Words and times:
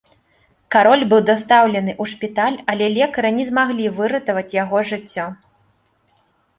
Кароль 0.75 1.03
быў 1.11 1.21
дастаўлены 1.29 1.91
ў 2.01 2.15
шпіталь, 2.15 2.57
але 2.75 2.85
лекары 2.97 3.29
не 3.39 3.45
змаглі 3.53 3.89
выратаваць 4.01 4.51
яго 4.63 4.77
жыццё. 4.95 5.33